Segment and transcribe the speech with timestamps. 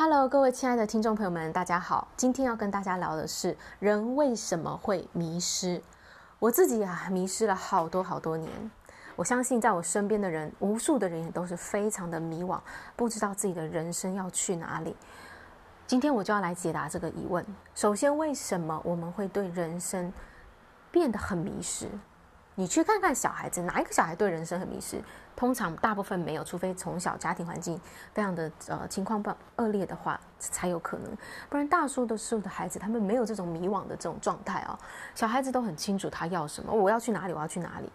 [0.00, 2.06] Hello，各位亲爱的听众朋友们，大家好。
[2.16, 5.82] 今天要跟大家聊的是人为什么会迷失。
[6.38, 8.70] 我自己啊，迷失了好多好多年。
[9.16, 12.60] 我相信在我身边的人，无数的人也都是非常的迷惘，
[12.94, 14.94] 不知道自己的人生要去哪里。
[15.84, 17.44] 今天我就要来解答这个疑问。
[17.74, 20.12] 首先，为什么我们会对人生
[20.92, 21.88] 变得很迷失？
[22.54, 25.02] 你去看看小孩子，哪一个小孩对人生很迷失？
[25.38, 27.80] 通常大部分没有，除非从小家庭环境
[28.12, 31.16] 非常的呃情况不恶劣的话，才有可能。
[31.48, 34.76] 不然大多数的孩子，他们没有这种迷惘的这种状态啊。
[35.14, 37.88] 小孩子都很清楚他要什么，我要去哪里，我要去哪里。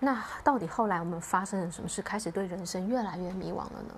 [0.00, 3.94] 那到底后来我们发生了什么事，开始对人生越来越迷惘了呢？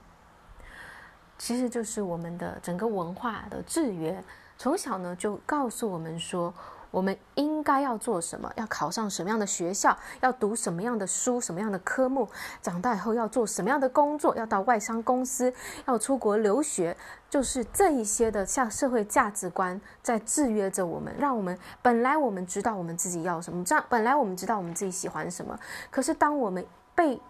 [1.38, 4.22] 其实就是我们的整个文化的制约，
[4.58, 6.52] 从小呢就告诉我们说。
[6.96, 8.50] 我们应该要做什么？
[8.56, 9.94] 要考上什么样的学校？
[10.20, 11.38] 要读什么样的书？
[11.38, 12.26] 什么样的科目？
[12.62, 14.34] 长大以后要做什么样的工作？
[14.34, 15.52] 要到外商公司？
[15.84, 16.96] 要出国留学？
[17.28, 25.58] 就是这一些的像社会价值观在制约着我们，让我们本来我们知道我们自己要什么，这样本来我们知道我们自己喜欢什么，
[25.90, 27.20] 可是当我们被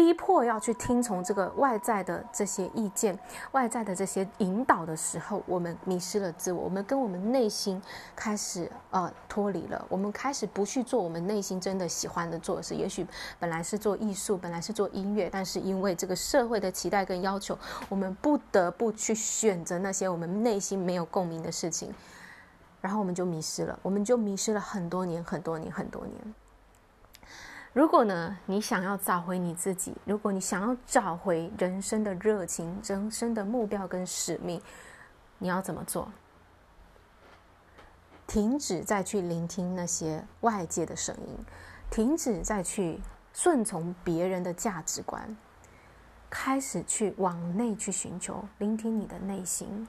[0.00, 3.18] 逼迫要去听从这个外在的这些意见、
[3.52, 7.80] 外在的这些引导的时候，我们迷失了自我，我们跟我们内心
[8.16, 12.74] 开始呃脱离了，我们开始不去做我们内心真的喜欢的做事。
[12.74, 13.06] 也许
[13.38, 17.58] 本来是做艺术，本来是做音乐，但是因为这个社会的期待跟要求，
[17.90, 21.94] 我们不得不去选择那些我们内心没有共鸣的事情，
[22.80, 26.34] 然后我们就迷失了，我们就迷失了很多年、很多年、很多年。
[27.72, 34.60] 如果呢，你想要找回你自己，如果你想要找回人生的热情、人生的目标跟使命，
[35.38, 36.10] 你要怎么做？
[38.26, 41.38] 停止再去聆听那些外界的声音，
[41.90, 43.00] 停止再去
[43.32, 45.36] 顺从别人的价值观，
[46.28, 49.86] 开始去往内去寻求，聆听你的内心。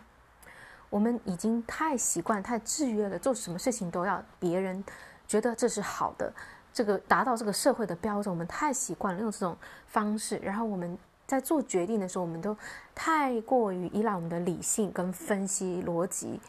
[0.91, 4.83] 我们已经太习惯、太制约了，做什么事情都要别人
[5.27, 6.31] 觉得这是好的。
[6.73, 12.55] 这个达到这个社会的标准，我们太习惯了用这种方式，然后我们在做决定的时候，我们都
[12.95, 16.39] 太过于依赖我们的理性跟分析逻辑，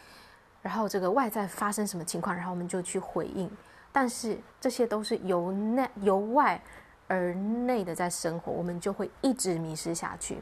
[0.60, 3.50] 然后这个外在发生什么情况，然后我们就去回应。
[3.92, 6.60] 但是这些都是由内由外
[7.08, 10.40] 而内的在生活，我们就会一直迷失下去。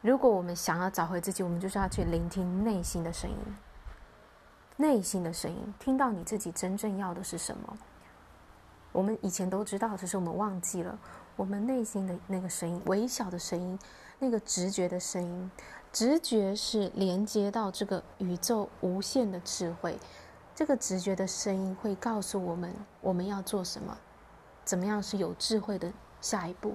[0.00, 3.36] 如果我们想要找回自己，我们就是要去聆听内心的声音，
[4.76, 7.78] 内心的声音，听到你自己真正要的是什么。
[8.92, 10.98] 我们以前都知道，只是我们忘记了
[11.34, 13.78] 我们内心的那个声音，微小的声音，
[14.18, 15.50] 那个直觉的声音。
[15.90, 19.98] 直觉是连接到这个宇宙无限的智慧，
[20.54, 23.98] 这个直觉的声音会告诉我们我们要做什么，
[24.64, 26.74] 怎么样是有智慧的下一步。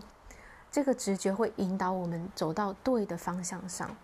[0.72, 3.96] 这个直觉会引导我们走到对的方向上。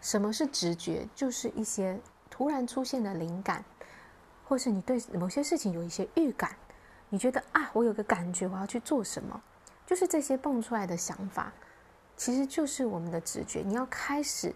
[0.00, 1.08] 什么是直觉？
[1.14, 3.64] 就是一些突然出现的灵感，
[4.46, 6.54] 或是你对某些事情有一些预感。
[7.10, 9.40] 你觉得啊，我有个感觉，我要去做什么？
[9.86, 11.50] 就是这些蹦出来的想法，
[12.16, 13.62] 其实就是我们的直觉。
[13.64, 14.54] 你要开始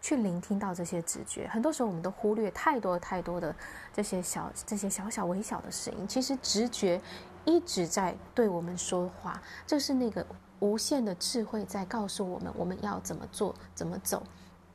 [0.00, 1.46] 去聆听到这些直觉。
[1.48, 3.54] 很多时候，我们都忽略太多太多的
[3.92, 6.08] 这些小、这些小小微小的声音。
[6.08, 7.00] 其实直觉
[7.44, 10.26] 一直在对我们说话，就是那个
[10.60, 14.22] 无限的智慧在告诉我们，我们要怎么做，怎么走。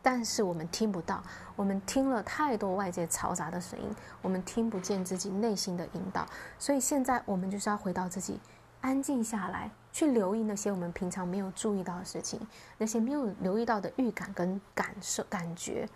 [0.01, 1.21] 但是我们听不到，
[1.55, 6.25] 我们听了太多外界嘈杂的声音，我们听不见自己内心的引导。
[6.57, 8.39] 所以现在我们就是要回到自己，
[8.81, 12.39] 安静下来，去留意那些我们平常没有注意到的事情，
[12.77, 15.87] 那些没有留意到的预感跟感受、感觉。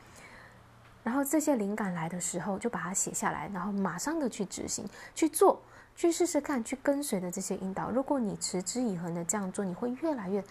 [1.02, 5.62] 然后这些灵感来的时候，就把它写下来，然后马上的去执行、去做、
[5.96, 7.90] 去试试看、去跟随的这些引导。
[7.90, 10.44] 如果你持之以恒的这样做，你会越来越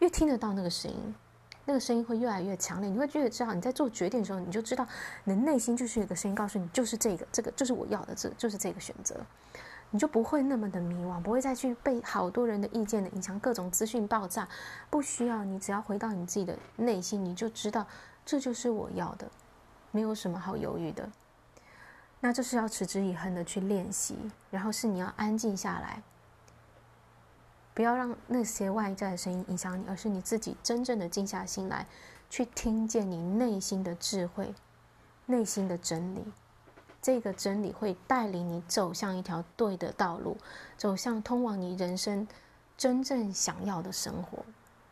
[0.00, 1.14] 越听得到那个声音。
[1.64, 4.86] 那个声音会越来越强烈，你会觉得知道你在做决定的时候，你就知道
[5.24, 9.16] 你的内心就是有个声音告诉你，就是这个，这个就是我要的，这就是这个选择，
[9.90, 14.48] 你就不会那么的迷惘，不会再去被好多人的意见的影响，各种资讯爆炸，
[14.90, 17.86] 不需要，你只要回到你自己的内心，你就知道
[18.26, 19.30] 这就是我要的，
[19.92, 21.08] 没有什么好犹豫的。
[22.20, 24.16] 那这是要持之以恒的去练习，
[24.50, 26.02] 然后是你要安静下来。
[27.74, 31.86] 不要让那些外在的声音影响你，而是你自己真正的静下心来，
[32.28, 34.54] 去听见你内心的智慧、
[35.26, 36.24] 内心的真理。
[37.00, 40.36] 这个真理会带领你走向一条对的道路，
[40.76, 42.28] 走向通往你人生
[42.76, 44.44] 真正想要的生活。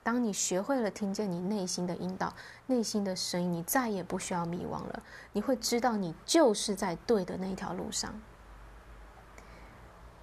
[0.03, 2.35] 当你学会了听见你内心的引导、
[2.67, 5.03] 内心的声音，你再也不需要迷惘了。
[5.35, 8.19] 你会知道你就是在对的那一条路上。